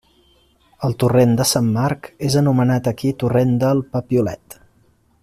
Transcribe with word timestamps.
El 0.87 0.95
torrent 1.03 1.35
de 1.41 1.45
Sant 1.49 1.69
Marc 1.75 2.09
és 2.29 2.39
anomenat 2.43 2.91
aquí 2.93 3.15
torrent 3.25 3.55
del 3.65 3.85
Papiolet. 3.95 4.59